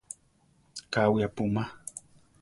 [0.93, 1.63] Káwi apúma.